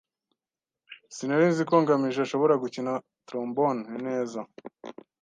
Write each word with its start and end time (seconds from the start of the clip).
Sinari 1.15 1.45
nzi 1.51 1.63
ko 1.69 1.75
ngamije 1.81 2.19
ashobora 2.23 2.53
gukina 2.63 2.91
trombone 3.27 3.83
neza. 4.07 4.39